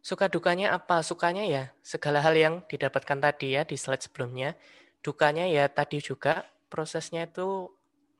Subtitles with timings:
[0.00, 1.04] Suka dukanya apa?
[1.04, 4.56] Sukanya ya segala hal yang didapatkan tadi ya di slide sebelumnya.
[5.04, 7.68] Dukanya ya tadi juga prosesnya itu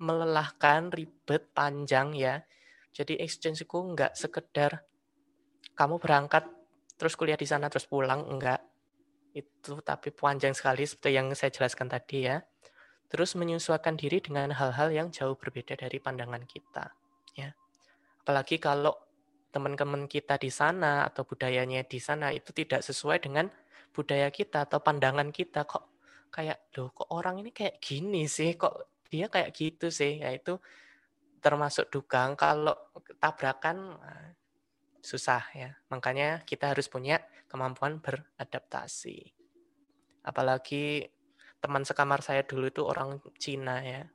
[0.00, 2.44] melelahkan, ribet, panjang ya.
[2.92, 4.84] Jadi exchange itu nggak sekedar
[5.76, 6.44] kamu berangkat
[7.00, 8.60] terus kuliah di sana terus pulang, enggak.
[9.32, 12.44] Itu tapi panjang sekali seperti yang saya jelaskan tadi ya.
[13.08, 16.92] Terus menyesuaikan diri dengan hal-hal yang jauh berbeda dari pandangan kita.
[17.34, 17.56] Ya.
[18.20, 18.94] Apalagi kalau
[19.50, 23.50] teman-teman kita di sana atau budayanya di sana itu tidak sesuai dengan
[23.90, 25.66] budaya kita atau pandangan kita.
[25.66, 25.84] Kok
[26.30, 28.54] kayak loh kok orang ini kayak gini sih?
[28.54, 30.22] Kok dia kayak gitu sih?
[30.22, 30.56] Ya itu
[31.42, 32.74] termasuk dugang kalau
[33.18, 34.30] tabrakan nah,
[35.02, 35.74] susah ya.
[35.90, 37.18] Makanya kita harus punya
[37.50, 39.34] kemampuan beradaptasi.
[40.22, 41.10] Apalagi
[41.58, 44.06] teman sekamar saya dulu itu orang Cina ya.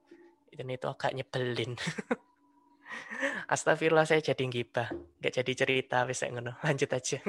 [0.55, 1.75] Dan itu agak nyebelin
[3.51, 4.89] Astagfirullah saya jadi gibah.
[5.21, 6.57] Nggak jadi cerita, bisa ngono.
[6.65, 7.19] Lanjut aja.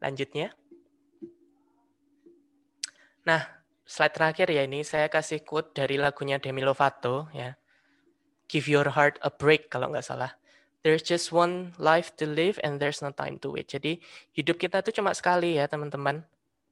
[0.00, 0.52] Lanjutnya.
[3.26, 3.42] Nah,
[3.82, 7.56] slide terakhir ya ini saya kasih quote dari lagunya Demi Lovato ya.
[8.46, 10.38] Give your heart a break kalau nggak salah.
[10.86, 13.66] There's just one life to live and there's no time to wait.
[13.66, 13.98] Jadi
[14.30, 16.22] hidup kita itu cuma sekali ya teman-teman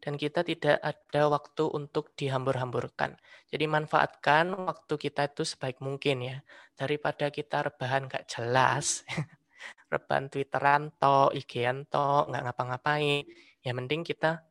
[0.05, 3.17] dan kita tidak ada waktu untuk dihambur-hamburkan.
[3.49, 6.37] Jadi manfaatkan waktu kita itu sebaik mungkin ya.
[6.77, 9.01] Daripada kita rebahan gak jelas,
[9.93, 13.25] rebahan Twitteran to, IG-an to, nggak ngapa-ngapain.
[13.65, 14.45] Ya mending kita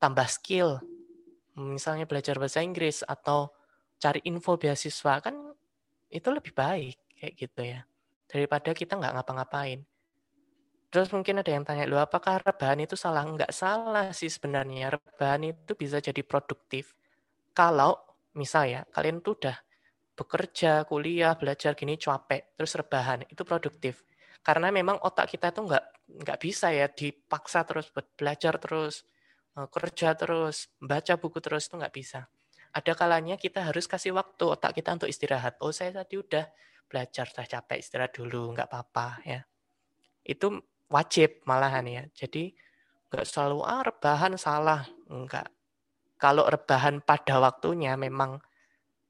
[0.00, 0.80] tambah skill.
[1.52, 3.52] Misalnya belajar bahasa Inggris atau
[4.00, 5.36] cari info beasiswa kan
[6.08, 7.84] itu lebih baik kayak gitu ya.
[8.24, 9.84] Daripada kita nggak ngapa-ngapain.
[10.94, 13.26] Terus mungkin ada yang tanya, lu apakah rebahan itu salah?
[13.26, 14.94] Enggak salah sih sebenarnya.
[14.94, 16.94] Rebahan itu bisa jadi produktif.
[17.54, 17.98] Kalau
[18.38, 19.56] misal ya, kalian tuh udah
[20.18, 24.04] bekerja, kuliah, belajar gini capek, terus rebahan, itu produktif.
[24.46, 25.84] Karena memang otak kita tuh nggak
[26.24, 29.02] nggak bisa ya dipaksa terus buat belajar terus,
[29.58, 32.20] eh, kerja terus, baca buku terus itu nggak bisa.
[32.76, 35.58] Ada kalanya kita harus kasih waktu otak kita untuk istirahat.
[35.64, 36.46] Oh saya tadi udah
[36.90, 39.40] belajar, sudah capek, istirahat dulu, nggak apa-apa ya.
[40.24, 40.60] Itu
[40.94, 42.02] wajib malahan ya.
[42.14, 42.54] Jadi
[43.10, 45.50] nggak selalu ah rebahan salah, enggak.
[46.14, 48.38] Kalau rebahan pada waktunya memang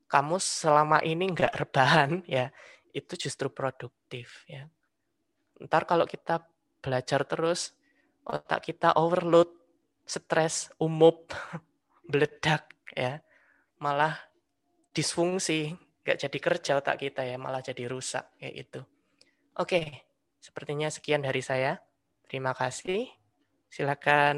[0.08, 2.48] kamu selama ini enggak rebahan ya,
[2.96, 4.64] itu justru produktif ya.
[5.60, 6.40] Ntar kalau kita
[6.80, 7.76] belajar terus,
[8.24, 9.52] otak kita overload,
[10.08, 11.28] stres, umup,
[12.10, 13.20] beledak ya.
[13.84, 14.16] Malah
[14.96, 18.80] disfungsi, nggak jadi kerja otak kita ya, malah jadi rusak kayak itu.
[19.54, 20.04] Oke,
[20.44, 21.80] Sepertinya sekian dari saya.
[22.28, 23.08] Terima kasih.
[23.72, 24.36] Silakan